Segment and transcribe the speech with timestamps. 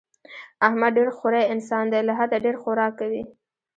[0.67, 3.23] احمد ډېر خوری انسان دی، له حده ډېر خوراک کوي.